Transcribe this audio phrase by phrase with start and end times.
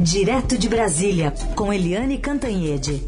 [0.00, 3.02] Direto de Brasília, com Eliane Cantanhede.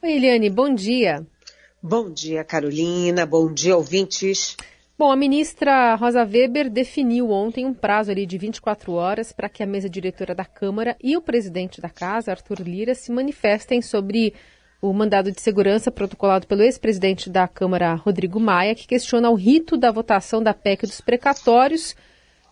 [0.00, 1.26] Oi, Eliane, bom dia.
[1.82, 3.26] Bom dia, Carolina.
[3.26, 4.56] Bom dia, ouvintes.
[4.96, 9.64] Bom, a ministra Rosa Weber definiu ontem um prazo ali de 24 horas para que
[9.64, 14.32] a mesa diretora da Câmara e o presidente da casa, Arthur Lira, se manifestem sobre
[14.82, 19.76] o mandado de segurança protocolado pelo ex-presidente da Câmara, Rodrigo Maia, que questiona o rito
[19.76, 21.94] da votação da PEC dos precatórios,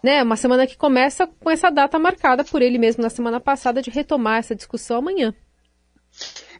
[0.00, 0.22] né?
[0.22, 3.90] Uma semana que começa com essa data marcada por ele mesmo na semana passada de
[3.90, 5.34] retomar essa discussão amanhã.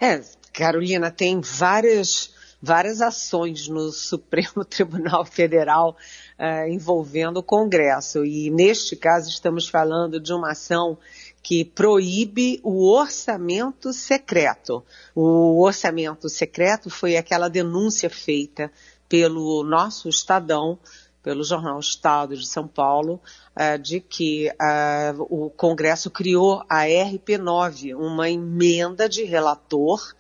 [0.00, 0.20] É,
[0.52, 5.96] Carolina, tem várias, várias ações no Supremo Tribunal Federal
[6.36, 8.24] uh, envolvendo o Congresso.
[8.24, 10.98] E neste caso estamos falando de uma ação
[11.42, 14.84] que proíbe o orçamento secreto.
[15.14, 18.70] O orçamento secreto foi aquela denúncia feita
[19.08, 20.78] pelo nosso Estadão,
[21.22, 23.20] pelo jornal Estado de São Paulo,
[23.56, 30.14] uh, de que uh, o Congresso criou a RP9, uma emenda de relator,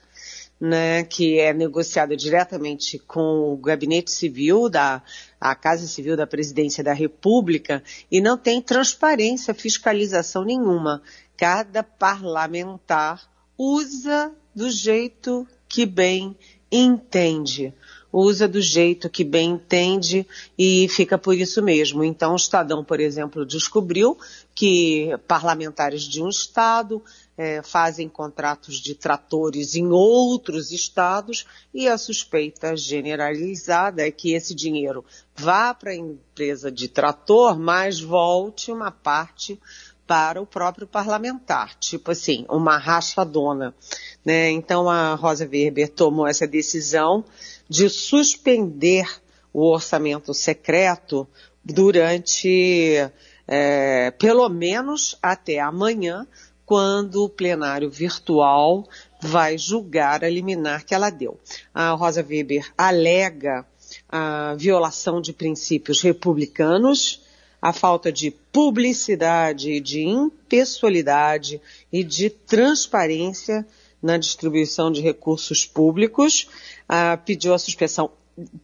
[0.60, 5.02] né, que é negociada diretamente com o Gabinete Civil da
[5.40, 11.02] a Casa Civil da Presidência da República e não tem transparência, fiscalização nenhuma.
[11.36, 13.22] Cada parlamentar
[13.56, 16.36] usa do jeito que bem
[16.70, 17.72] entende.
[18.12, 20.26] Usa do jeito que bem entende
[20.58, 22.02] e fica por isso mesmo.
[22.02, 24.18] Então, o Estadão, por exemplo, descobriu
[24.54, 27.02] que parlamentares de um Estado
[27.42, 34.54] é, fazem contratos de tratores em outros estados e a suspeita generalizada é que esse
[34.54, 35.02] dinheiro
[35.34, 39.58] vá para a empresa de trator, mas volte uma parte
[40.06, 43.74] para o próprio parlamentar, tipo assim, uma rachadona.
[44.22, 44.50] Né?
[44.50, 47.24] Então a Rosa Weber tomou essa decisão
[47.66, 49.06] de suspender
[49.50, 51.26] o orçamento secreto
[51.64, 53.10] durante
[53.48, 56.26] é, pelo menos até amanhã,
[56.70, 58.88] quando o plenário virtual
[59.20, 61.36] vai julgar a liminar que ela deu.
[61.74, 63.66] A Rosa Weber alega
[64.08, 67.22] a violação de princípios republicanos,
[67.60, 71.60] a falta de publicidade, de impessoalidade
[71.92, 73.66] e de transparência
[74.00, 76.48] na distribuição de recursos públicos,
[76.88, 78.12] ah, pediu a suspensão,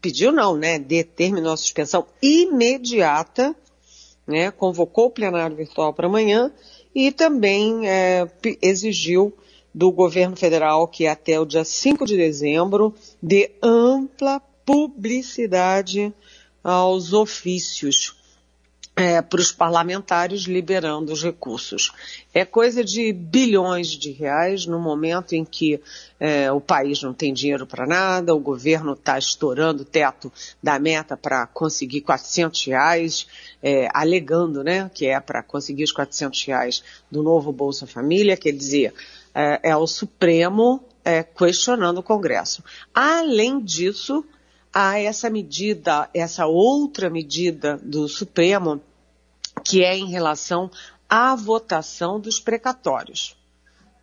[0.01, 3.53] pediu não, né, determinou a suspensão imediata,
[4.25, 6.53] né, convocou o plenário virtual para amanhã
[6.97, 8.27] e também é,
[8.63, 9.31] exigiu
[9.75, 16.11] do governo federal que até o dia 5 de dezembro dê ampla publicidade
[16.65, 18.17] aos ofícios
[18.97, 21.93] é, para os parlamentares liberando os recursos.
[22.33, 25.79] É coisa de bilhões de reais no momento em que
[26.19, 30.79] é, o país não tem dinheiro para nada, o governo está estourando o teto da
[30.79, 33.27] meta para conseguir 400 reais,
[33.63, 38.53] é, alegando né, que é para conseguir os 400 reais do novo Bolsa Família, quer
[38.53, 38.95] dizer,
[39.35, 42.65] é, é o Supremo é, questionando o Congresso.
[42.95, 44.25] Além disso,
[44.79, 48.79] há essa medida, essa outra medida do Supremo,
[49.65, 50.71] que é em relação
[51.09, 53.35] à votação dos precatórios.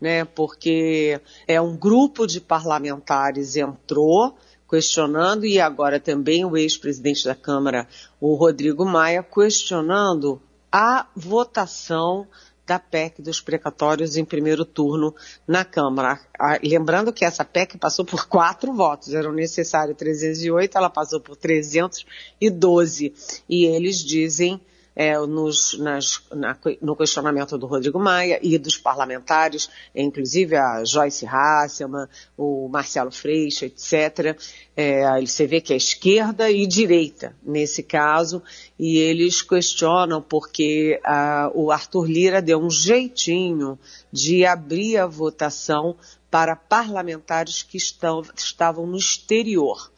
[0.01, 4.35] Né, porque é um grupo de parlamentares entrou
[4.69, 7.87] questionando e agora também o ex-presidente da Câmara,
[8.19, 12.27] o Rodrigo Maia, questionando a votação
[12.65, 15.13] da PEC dos precatórios em primeiro turno
[15.47, 16.19] na Câmara.
[16.63, 23.13] Lembrando que essa PEC passou por quatro votos, eram necessários 308, ela passou por 312.
[23.49, 24.61] E eles dizem
[24.95, 31.25] é, nos, nas, na, no questionamento do Rodrigo Maia e dos parlamentares, inclusive a Joyce
[31.25, 34.37] Hasselman, o Marcelo Freixo, etc.
[34.75, 38.41] É, você vê que é esquerda e direita nesse caso,
[38.77, 43.77] e eles questionam porque a, o Arthur Lira deu um jeitinho
[44.11, 45.95] de abrir a votação
[46.29, 49.91] para parlamentares que estão, estavam no exterior.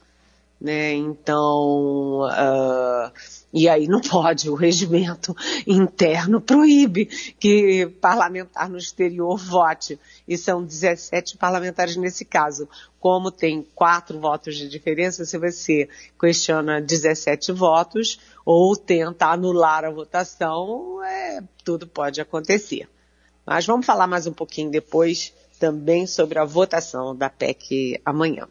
[0.60, 0.94] Né?
[0.94, 3.12] Então, uh,
[3.54, 5.36] e aí não pode, o regimento
[5.68, 7.06] interno proíbe
[7.40, 10.00] que parlamentar no exterior vote.
[10.28, 12.68] E são 17 parlamentares nesse caso.
[13.00, 15.88] Como tem quatro votos de diferença, se você
[16.20, 22.90] questiona 17 votos ou tenta anular a votação, é, tudo pode acontecer.
[23.46, 28.48] Mas vamos falar mais um pouquinho depois também sobre a votação da PEC amanhã.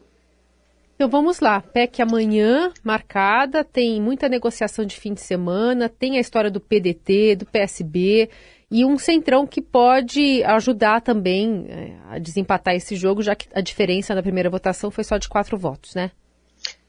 [0.95, 6.21] Então vamos lá, PEC amanhã marcada, tem muita negociação de fim de semana, tem a
[6.21, 8.29] história do PDT, do PSB
[8.71, 13.59] e um centrão que pode ajudar também é, a desempatar esse jogo, já que a
[13.59, 16.11] diferença na primeira votação foi só de quatro votos, né?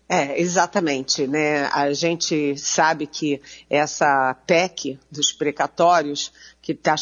[0.08, 1.64] É, exatamente, né?
[1.73, 6.32] A gente sabe que essa PEC dos precatórios,
[6.62, 6.94] que está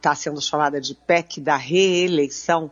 [0.00, 2.68] tá sendo chamada de PEC da reeleição,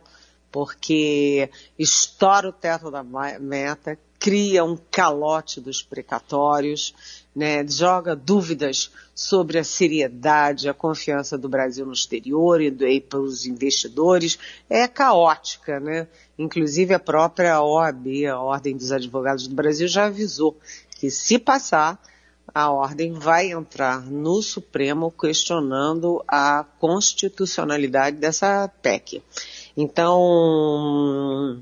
[0.51, 6.93] porque estoura o teto da meta, cria um calote dos precatórios,
[7.35, 13.19] né, joga dúvidas sobre a seriedade, a confiança do Brasil no exterior e, e para
[13.19, 14.39] os investidores,
[14.69, 16.07] é caótica, né?
[16.37, 20.57] Inclusive a própria OAB, a Ordem dos Advogados do Brasil, já avisou
[20.99, 22.01] que se passar,
[22.53, 29.21] a ordem vai entrar no Supremo questionando a constitucionalidade dessa PEC.
[29.77, 31.61] Então,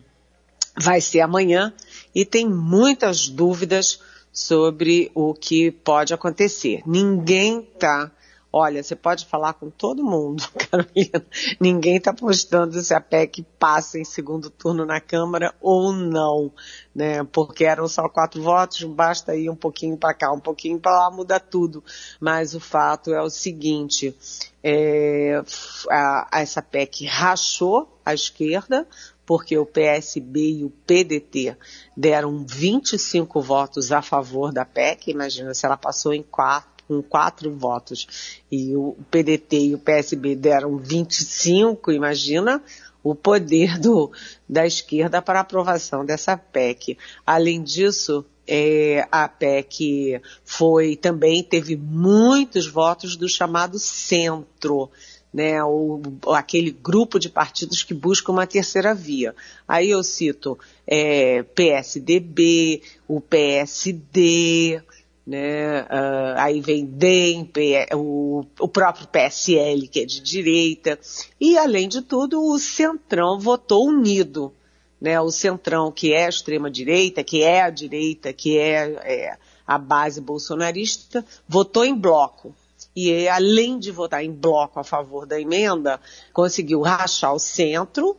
[0.80, 1.74] vai ser amanhã
[2.14, 4.00] e tem muitas dúvidas
[4.32, 6.82] sobre o que pode acontecer.
[6.86, 8.10] Ninguém está
[8.58, 10.42] Olha, você pode falar com todo mundo,
[10.72, 11.26] Carolina.
[11.60, 16.54] Ninguém está postando se a PEC passa em segundo turno na Câmara ou não,
[16.96, 17.22] né?
[17.34, 21.12] Porque eram só quatro votos, basta ir um pouquinho para cá, um pouquinho para lá,
[21.12, 21.84] muda tudo.
[22.18, 24.16] Mas o fato é o seguinte:
[24.64, 25.44] é,
[25.92, 28.88] a, essa PEC rachou a esquerda,
[29.26, 31.58] porque o PSB e o PDT
[31.98, 35.12] deram 25 votos a favor da PEC.
[35.12, 40.36] Imagina se ela passou em quatro com quatro votos e o PDT e o PSB
[40.36, 42.62] deram 25, imagina
[43.04, 44.12] o poder do,
[44.50, 46.98] da esquerda para aprovação dessa PEC.
[47.26, 54.90] Além disso, é, a PEC foi também teve muitos votos do chamado centro
[55.36, 59.36] né, o, aquele grupo de partidos que busca uma terceira via.
[59.68, 64.82] Aí eu cito é, PSDB, o PSD,
[65.26, 67.50] né, uh, aí vem DEM,
[67.96, 71.00] o, o próprio PSL, que é de direita,
[71.40, 74.54] e além de tudo, o Centrão votou unido.
[75.02, 79.38] Né, o Centrão, que é a extrema-direita, que é a direita, que é, é
[79.68, 82.56] a base bolsonarista, votou em bloco
[82.96, 86.00] e além de votar em bloco a favor da emenda,
[86.32, 88.16] conseguiu rachar o centro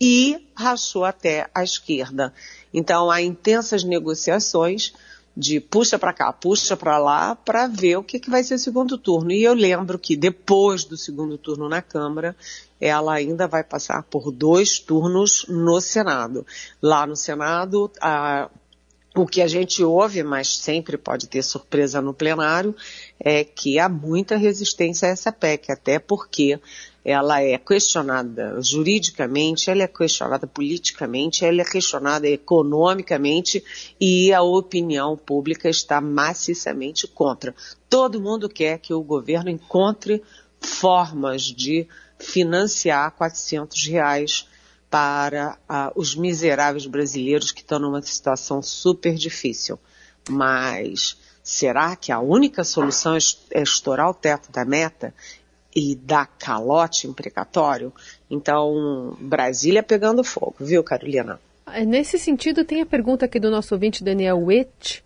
[0.00, 2.34] e rachou até a esquerda.
[2.74, 4.92] Então há intensas negociações
[5.36, 8.58] de puxa para cá, puxa para lá, para ver o que, que vai ser o
[8.58, 9.30] segundo turno.
[9.30, 12.34] E eu lembro que depois do segundo turno na Câmara,
[12.80, 16.46] ela ainda vai passar por dois turnos no Senado.
[16.80, 18.48] Lá no Senado, a
[19.16, 22.76] o que a gente ouve, mas sempre pode ter surpresa no plenário,
[23.18, 26.60] é que há muita resistência a essa PEC, até porque
[27.04, 33.62] ela é questionada juridicamente, ela é questionada politicamente, ela é questionada economicamente
[34.00, 37.54] e a opinião pública está maciçamente contra.
[37.88, 40.22] Todo mundo quer que o governo encontre
[40.60, 41.86] formas de
[42.18, 44.48] financiar 400 reais
[44.90, 49.78] para ah, os miseráveis brasileiros que estão numa situação super difícil.
[50.28, 55.14] Mas será que a única solução é estourar o teto da meta
[55.74, 57.92] e dar calote imprecatório?
[58.28, 61.38] Então, Brasília pegando fogo, viu, Carolina?
[61.72, 65.04] É, nesse sentido, tem a pergunta aqui do nosso ouvinte Daniel Witt,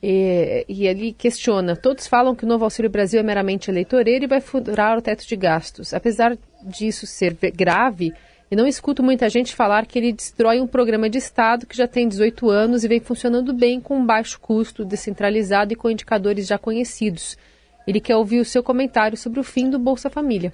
[0.00, 4.28] e, e, ele questiona: todos falam que o novo Auxílio Brasil é meramente eleitoreiro e
[4.28, 5.92] vai furar o teto de gastos.
[5.92, 8.14] Apesar disso ser grave,
[8.50, 11.86] e não escuto muita gente falar que ele destrói um programa de Estado que já
[11.86, 16.58] tem 18 anos e vem funcionando bem com baixo custo, descentralizado e com indicadores já
[16.58, 17.38] conhecidos.
[17.86, 20.52] Ele quer ouvir o seu comentário sobre o fim do Bolsa Família.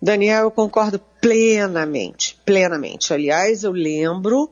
[0.00, 3.12] Daniel, eu concordo plenamente, plenamente.
[3.12, 4.50] Aliás, eu lembro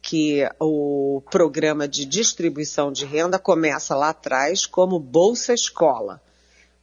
[0.00, 6.20] que o programa de distribuição de renda começa lá atrás como Bolsa Escola.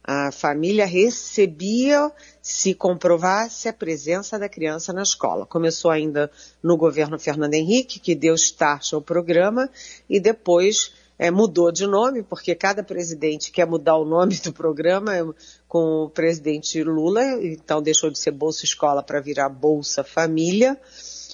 [0.02, 5.46] A família recebia se comprovasse a presença da criança na escola.
[5.46, 6.30] Começou ainda
[6.62, 9.68] no governo Fernando Henrique, que deu start ao programa,
[10.08, 15.14] e depois é, mudou de nome, porque cada presidente quer mudar o nome do programa
[15.14, 15.22] é,
[15.68, 20.80] com o presidente Lula, então deixou de ser Bolsa Escola para virar Bolsa Família,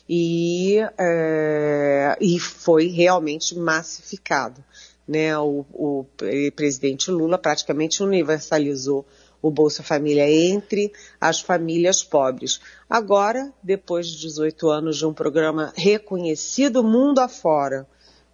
[0.09, 4.63] e, é, e foi realmente massificado
[5.07, 6.07] né, o, o
[6.55, 9.07] presidente Lula praticamente universalizou
[9.41, 12.61] o Bolsa Família entre as famílias pobres.
[12.91, 17.87] Agora, depois de 18 anos de um programa reconhecido mundo afora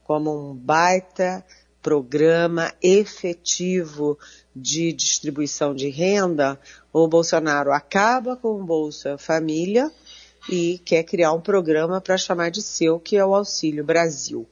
[0.04, 1.44] como um baita
[1.82, 4.18] programa efetivo
[4.54, 6.58] de distribuição de renda,
[6.92, 9.90] o Bolsonaro acaba com o Bolsa Família
[10.48, 14.46] e quer criar um programa para chamar de seu, que é o Auxílio Brasil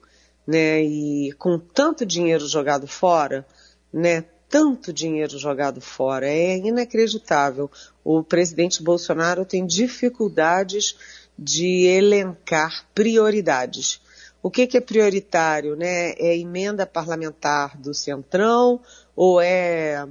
[0.51, 0.83] né?
[0.83, 3.47] E com tanto dinheiro jogado fora,
[3.93, 4.25] né?
[4.49, 7.71] Tanto dinheiro jogado fora, é inacreditável.
[8.03, 10.97] O presidente Bolsonaro tem dificuldades
[11.39, 14.01] de elencar prioridades.
[14.43, 16.15] O que, que é prioritário, né?
[16.19, 18.81] É emenda parlamentar do Centrão
[19.15, 20.05] ou é,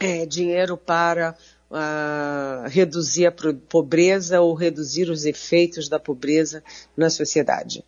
[0.00, 1.36] é dinheiro para
[1.70, 3.34] uh, reduzir a
[3.68, 6.64] pobreza ou reduzir os efeitos da pobreza
[6.96, 7.84] na sociedade?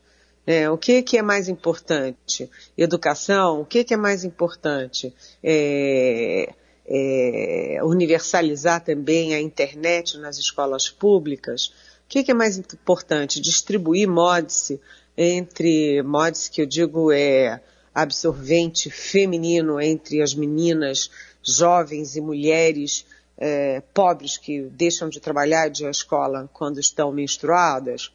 [0.50, 2.50] É, o que, que é mais importante?
[2.74, 3.60] Educação?
[3.60, 5.14] O que, que é mais importante?
[5.44, 6.54] É,
[6.86, 11.66] é, universalizar também a internet nas escolas públicas?
[11.66, 13.42] O que, que é mais importante?
[13.42, 14.78] Distribuir MODS
[15.18, 17.60] entre MODS que eu digo é
[17.94, 21.10] absorvente feminino entre as meninas
[21.42, 23.04] jovens e mulheres
[23.36, 28.10] é, pobres que deixam de trabalhar de escola quando estão menstruadas,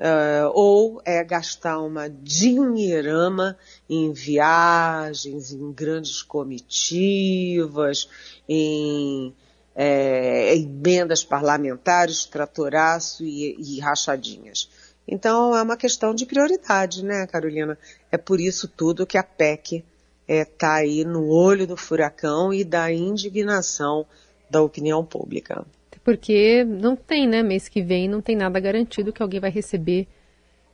[0.00, 3.54] Uh, ou é gastar uma dinheirama
[3.86, 8.08] em viagens, em grandes comitivas,
[8.48, 9.34] em
[9.74, 14.70] é, emendas parlamentares, tratoraço e, e rachadinhas.
[15.06, 17.78] Então é uma questão de prioridade, né, Carolina?
[18.10, 19.84] É por isso tudo que a PEC está
[20.26, 24.06] é, tá aí no olho do furacão e da indignação
[24.48, 25.62] da opinião pública
[26.10, 27.40] porque não tem, né?
[27.40, 30.08] Mês que vem não tem nada garantido que alguém vai receber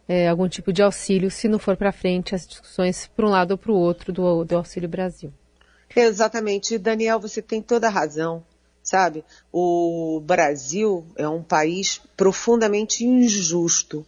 [0.09, 3.51] é, algum tipo de auxílio se não for para frente as discussões para um lado
[3.51, 5.31] ou para o outro do, do Auxílio Brasil.
[5.95, 6.79] Exatamente.
[6.79, 8.43] Daniel, você tem toda a razão.
[8.83, 14.07] Sabe, o Brasil é um país profundamente injusto.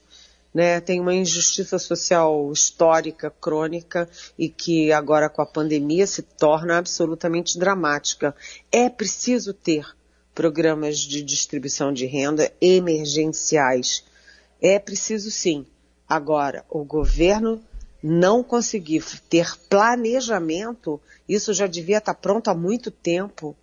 [0.55, 4.09] Né, tem uma injustiça social histórica, crônica,
[4.39, 8.35] e que agora com a pandemia se torna absolutamente dramática.
[8.73, 9.85] É preciso ter
[10.39, 14.05] programas de distribuição de renda emergenciais.
[14.63, 15.67] É preciso sim.
[16.09, 17.61] Agora, o governo
[18.01, 23.57] não conseguir ter planejamento, isso já devia estar pronto há muito tempo,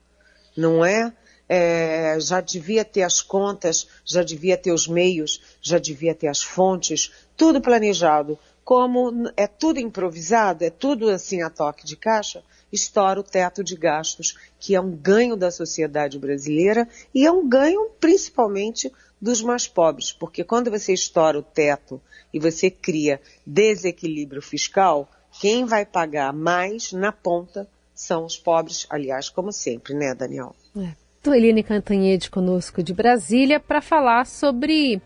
[0.57, 1.13] não é?
[1.47, 2.17] é?
[2.19, 7.09] já devia ter as contas, já devia ter os meios, já devia ter as fontes,
[7.37, 8.37] tudo planejado.
[8.65, 12.43] Como é tudo improvisado, é tudo assim a toque de caixa,
[12.75, 17.47] estoura o teto de gastos, que é um ganho da sociedade brasileira e é um
[17.47, 18.91] ganho principalmente
[19.21, 22.01] dos mais pobres, porque quando você estoura o teto
[22.33, 29.29] e você cria desequilíbrio fiscal, quem vai pagar mais na ponta são os pobres, aliás,
[29.29, 30.55] como sempre, né, Daniel?
[30.77, 30.93] É.
[31.33, 35.01] Eliane Cantanhede conosco de Brasília para falar sobre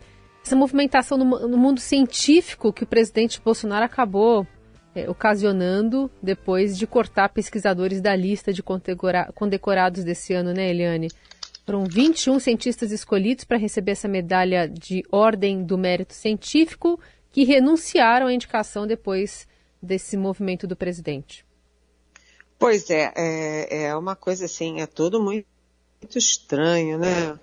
[0.45, 4.45] essa movimentação no, no mundo científico que o presidente Bolsonaro acabou
[4.99, 11.09] é, ocasionando depois de cortar pesquisadores da lista de condecorados desse ano, né, Eliane?
[11.65, 16.99] Foram 21 cientistas escolhidos para receber essa medalha de Ordem do Mérito Científico
[17.31, 19.47] que renunciaram à indicação depois
[19.81, 21.45] desse movimento do presidente.
[22.57, 25.47] Pois é, é, é uma coisa assim, é tudo muito,
[26.01, 27.39] muito estranho, né?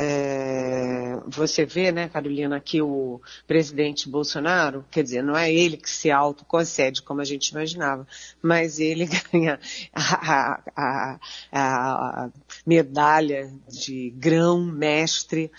[0.00, 5.90] É, você vê, né, Carolina, que o presidente Bolsonaro, quer dizer, não é ele que
[5.90, 8.06] se autoconcede como a gente imaginava,
[8.40, 9.58] mas ele ganha
[9.92, 11.18] a, a,
[11.52, 12.30] a,
[12.64, 15.50] medalha de grão-mestre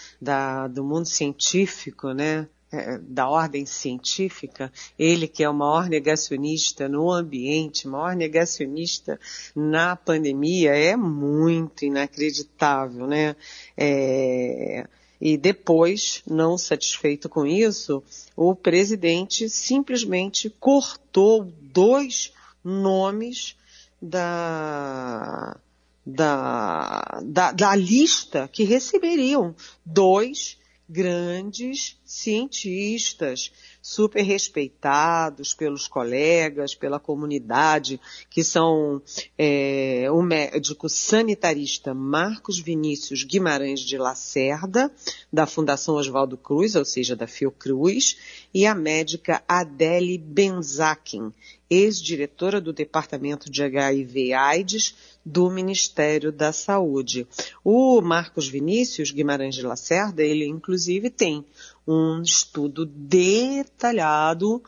[0.71, 2.47] do mundo científico, né?
[2.71, 9.19] É, da ordem científica, ele que é o maior negacionista no ambiente, maior negacionista
[9.55, 13.35] na pandemia, é muito inacreditável, né?
[13.75, 14.87] É,
[15.19, 18.03] e depois, não satisfeito com isso,
[18.35, 22.31] o presidente simplesmente cortou dois
[22.63, 23.57] nomes
[23.99, 25.57] da,
[26.05, 30.57] da, da, da lista que receberiam dois
[30.87, 38.01] grandes cientistas, super respeitados pelos colegas, pela comunidade,
[38.31, 38.99] que são
[39.37, 44.91] é, o médico sanitarista Marcos Vinícius Guimarães de Lacerda,
[45.31, 48.17] da Fundação Oswaldo Cruz, ou seja, da Fiocruz,
[48.51, 51.31] e a médica Adele Benzakin,
[51.69, 57.27] ex-diretora do Departamento de HIV-AIDS do Ministério da Saúde.
[57.63, 61.45] O Marcos Vinícius Guimarães de Lacerda, ele inclusive tem
[61.91, 64.61] um estudo detalhado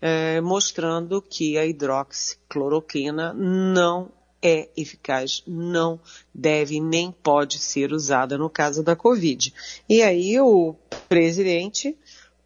[0.00, 5.98] é, mostrando que a hidroxicloroquina não é eficaz, não
[6.32, 9.52] deve nem pode ser usada no caso da Covid.
[9.88, 10.76] E aí o
[11.08, 11.96] presidente,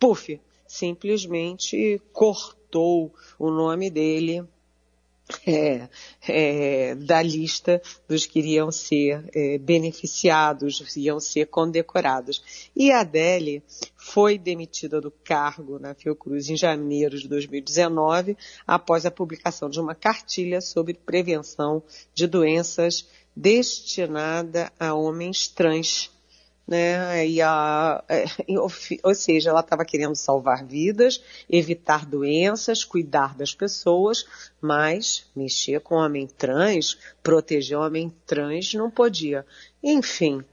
[0.00, 4.42] puf, simplesmente cortou o nome dele
[5.46, 5.88] é,
[6.28, 12.70] é, da lista dos que iriam ser é, beneficiados, iam ser condecorados.
[12.74, 13.62] E a Adele
[13.96, 18.36] foi demitida do cargo na Fiocruz em janeiro de 2019,
[18.66, 21.82] após a publicação de uma cartilha sobre prevenção
[22.14, 26.11] de doenças destinada a homens trans
[26.66, 27.26] né?
[27.26, 28.24] E a, é,
[29.02, 34.26] ou seja, ela estava querendo salvar vidas, evitar doenças, cuidar das pessoas,
[34.60, 39.44] mas mexer com homem trans, proteger homem trans não podia.
[39.82, 40.44] Enfim,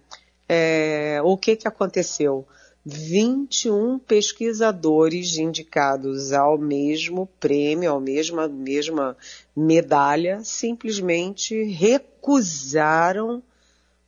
[0.48, 2.46] é, o que que aconteceu?
[2.86, 9.16] 21 pesquisadores indicados ao mesmo prêmio, ao mesma, mesma
[9.56, 13.44] medalha, simplesmente recusaram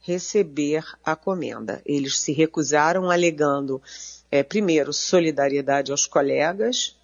[0.02, 1.82] receber a comenda.
[1.86, 3.82] Eles se recusaram alegando,
[4.30, 6.96] é, primeiro, solidariedade aos colegas,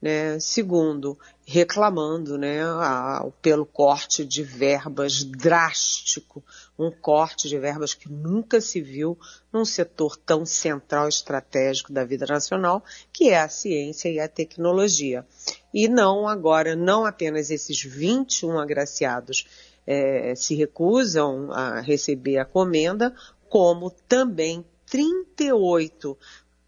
[0.00, 0.40] né?
[0.40, 6.42] Segundo, reclamando né, a, pelo corte de verbas drástico,
[6.78, 9.18] um corte de verbas que nunca se viu
[9.52, 15.26] num setor tão central estratégico da vida nacional, que é a ciência e a tecnologia.
[15.72, 19.46] E não agora, não apenas esses 21 agraciados
[19.90, 23.12] é, se recusam a receber a comenda,
[23.48, 26.16] como também 38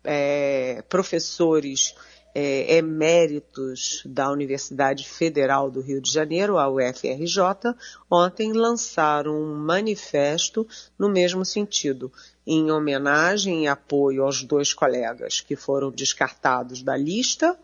[0.03, 1.95] é, professores
[2.35, 7.77] é, eméritos da Universidade Federal do Rio de Janeiro, a UFRJ,
[8.11, 10.67] ontem lançaram um manifesto
[10.99, 12.13] no mesmo sentido,
[12.45, 17.57] em homenagem e apoio aos dois colegas que foram descartados da lista,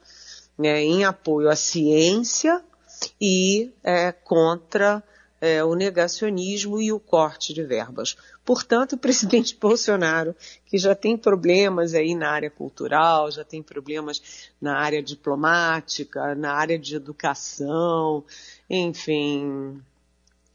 [0.56, 2.62] né, em apoio à ciência
[3.20, 5.02] e é, contra
[5.40, 8.16] é, o negacionismo e o corte de verbas.
[8.44, 10.34] Portanto, o presidente Bolsonaro,
[10.66, 16.52] que já tem problemas aí na área cultural, já tem problemas na área diplomática, na
[16.52, 18.24] área de educação,
[18.68, 19.80] enfim,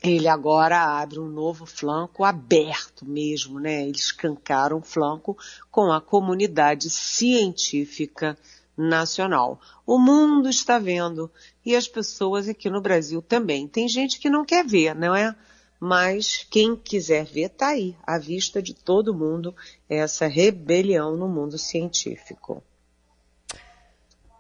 [0.04, 3.88] ele agora abre um novo flanco aberto mesmo, né?
[3.88, 5.38] Eles escancaram o flanco
[5.72, 8.38] com a comunidade científica
[8.78, 9.60] nacional.
[9.86, 11.32] O mundo está vendo
[11.66, 13.68] e as pessoas aqui no Brasil também.
[13.68, 15.36] Tem gente que não quer ver, não é?
[15.80, 19.54] Mas quem quiser ver está aí, à vista de todo mundo,
[19.90, 22.64] essa rebelião no mundo científico.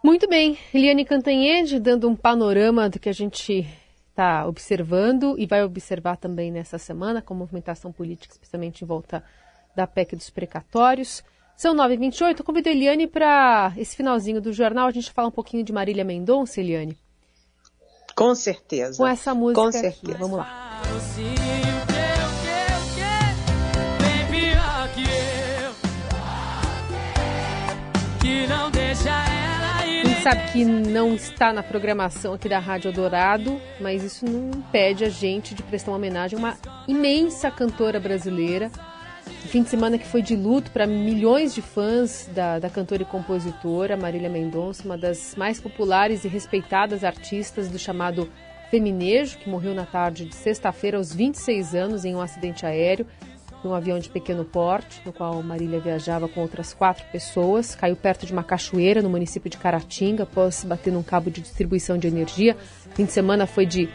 [0.02, 3.68] Muito bem, Eliane Cantanhede dando um panorama do que a gente
[4.10, 9.24] está observando e vai observar também nessa semana com a movimentação política, especialmente em volta
[9.76, 11.24] da PEC dos precatórios.
[11.56, 15.32] São 9h28, eu convido a Eliane para esse finalzinho do jornal, a gente fala um
[15.32, 16.98] pouquinho de Marília Mendonça, Eliane.
[18.16, 18.98] Com certeza.
[18.98, 20.12] Com essa música Com certeza.
[20.12, 20.20] Aqui.
[20.20, 20.82] Vamos lá.
[29.80, 34.52] A gente sabe que não está na programação aqui da Rádio Dourado, mas isso não
[34.52, 38.72] impede a gente de prestar uma homenagem a uma imensa cantora brasileira,
[39.48, 43.06] fim de semana que foi de luto para milhões de fãs da, da cantora e
[43.06, 48.30] compositora Marília Mendonça, uma das mais populares e respeitadas artistas do chamado
[48.72, 53.06] feminejo, que morreu na tarde de sexta-feira aos 26 anos em um acidente aéreo
[53.64, 57.76] em um avião de pequeno porte, no qual Marília viajava com outras quatro pessoas.
[57.76, 61.42] Caiu perto de uma cachoeira no município de Caratinga após se bater num cabo de
[61.42, 62.58] distribuição de energia.
[62.94, 63.90] Fim de semana foi de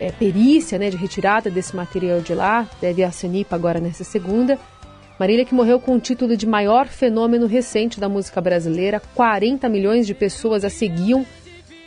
[0.00, 2.68] é, perícia, né, de retirada desse material de lá.
[2.80, 4.58] Deve a Sanipa agora nessa segunda.
[5.18, 9.02] Marília que morreu com o título de maior fenômeno recente da música brasileira.
[9.16, 11.26] 40 milhões de pessoas a seguiam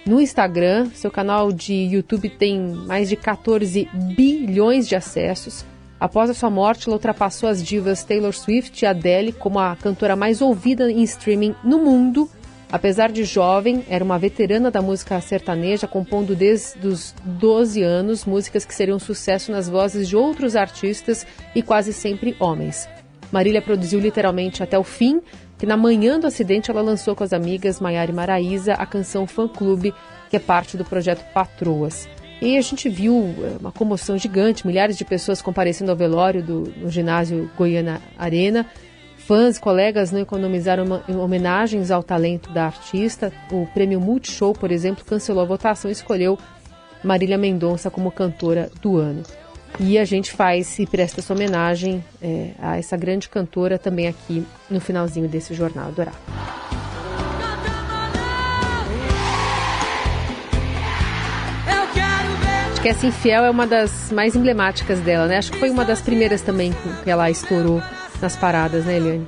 [0.06, 0.90] no Instagram.
[0.94, 5.64] Seu canal de YouTube tem mais de 14 bilhões de acessos.
[5.98, 10.16] Após a sua morte, ela ultrapassou as divas Taylor Swift e Adele como a cantora
[10.16, 12.30] mais ouvida em streaming no mundo.
[12.70, 18.66] Apesar de jovem, era uma veterana da música sertaneja, compondo desde os 12 anos músicas
[18.66, 22.90] que seriam sucesso nas vozes de outros artistas e quase sempre homens.
[23.32, 25.22] Marília produziu literalmente até o fim,
[25.58, 29.26] que na manhã do acidente ela lançou com as amigas Maiara e Maraísa a canção
[29.28, 29.94] Fã Clube,
[30.30, 32.10] que é parte do projeto Patroas.
[32.42, 36.74] E a gente viu é, uma comoção gigante, milhares de pessoas comparecendo ao velório do,
[36.78, 38.66] no ginásio Goiânia Arena.
[39.18, 43.32] Fãs, colegas não economizaram uma, homenagens ao talento da artista.
[43.52, 46.40] O prêmio Multishow, por exemplo, cancelou a votação e escolheu
[47.04, 49.22] Marília Mendonça como cantora do ano.
[49.80, 54.46] E a gente faz e presta essa homenagem é, a essa grande cantora também aqui
[54.70, 56.18] no finalzinho desse Jornal Dourado.
[62.72, 65.38] Acho que essa Infiel é uma das mais emblemáticas dela, né?
[65.38, 67.82] Acho que foi uma das primeiras também que ela estourou
[68.20, 69.28] nas paradas, né, Eliane?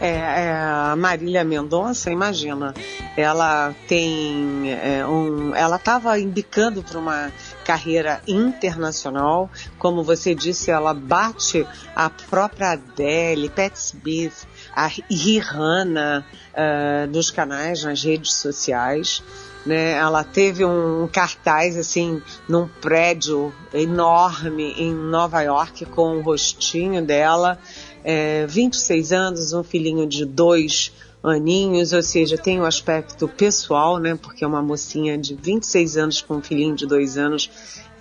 [0.00, 2.74] É, é, a Marília Mendonça, imagina,
[3.16, 7.30] ela tem é, um, ela estava indicando para uma
[7.64, 9.50] carreira internacional.
[9.78, 17.84] Como você disse, ela bate a própria Adele, Pat Smith, a Rihanna uh, nos canais,
[17.84, 19.22] nas redes sociais.
[19.64, 19.92] Né?
[19.92, 27.58] Ela teve um cartaz assim num prédio enorme em Nova York com o rostinho dela
[28.04, 34.18] é, 26 anos, um filhinho de dois aninhos, ou seja, tem o aspecto pessoal, né?
[34.20, 37.50] Porque é uma mocinha de 26 anos com um filhinho de dois anos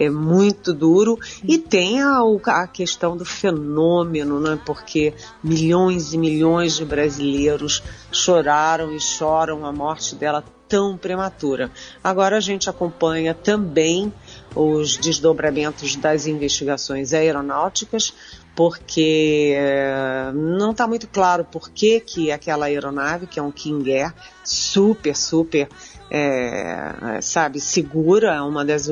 [0.03, 4.59] é muito duro e tem a, a, questão do fenômeno, né?
[4.65, 11.69] Porque milhões e milhões de brasileiros choraram e choram a morte dela tão prematura.
[12.03, 14.11] Agora a gente acompanha também
[14.55, 18.13] os desdobramentos das investigações aeronáuticas,
[18.55, 23.91] porque é, não está muito claro por que, que aquela aeronave, que é um King
[23.91, 25.69] Air, super, super,
[26.09, 28.87] é, sabe, segura, é uma das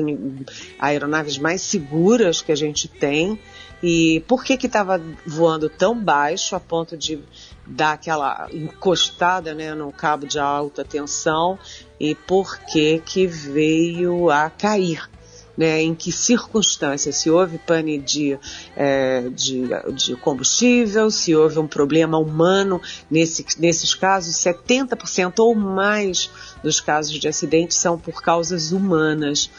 [0.78, 3.38] aeronaves mais seguras que a gente tem,
[3.82, 7.18] e por que que estava voando tão baixo a ponto de
[7.66, 11.58] dar aquela encostada né, no cabo de alta tensão?
[11.98, 15.08] E por que que veio a cair
[15.60, 18.38] né, em que circunstâncias, se houve pane de,
[18.74, 26.30] é, de, de, combustível, se houve um problema humano, nesse, nesses casos, 70% ou mais
[26.62, 29.50] dos casos de acidente são por causas humanas.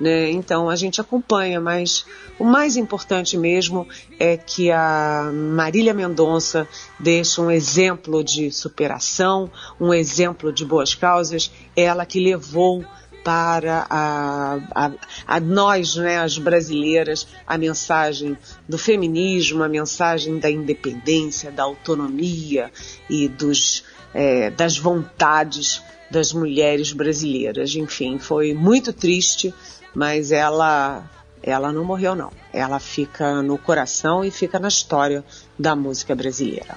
[0.00, 0.30] Né?
[0.30, 2.06] Então a gente acompanha, mas
[2.38, 3.86] o mais importante mesmo
[4.18, 6.66] é que a Marília Mendonça
[6.98, 12.82] deixa um exemplo de superação, um exemplo de boas causas, ela que levou
[13.24, 14.90] para a, a,
[15.26, 18.36] a, nós, né, as brasileiras, a mensagem
[18.68, 22.70] do feminismo, a mensagem da independência, da autonomia
[23.08, 27.74] e dos, é, das vontades das mulheres brasileiras.
[27.76, 29.54] Enfim, foi muito triste,
[29.94, 31.04] mas ela,
[31.42, 32.32] ela não morreu não.
[32.52, 35.24] Ela fica no coração e fica na história
[35.58, 36.76] da música brasileira.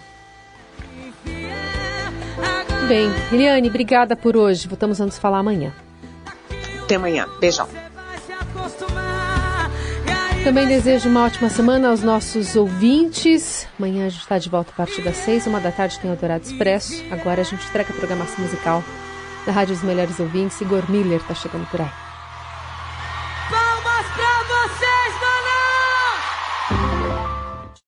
[2.88, 4.68] Bem, Eliane, obrigada por hoje.
[4.68, 5.74] Voltamos a nos falar amanhã.
[6.84, 7.28] Até amanhã.
[7.40, 7.68] Beijão.
[10.44, 13.66] Também desejo uma ótima semana aos nossos ouvintes.
[13.80, 16.16] Amanhã a gente está de volta a partir das seis, uma da tarde tem o
[16.18, 17.02] Dourado Expresso.
[17.10, 18.84] Agora a gente entrega a programação musical
[19.46, 20.60] da Rádio dos Melhores Ouvintes.
[20.60, 22.03] Igor Miller está chegando por aí.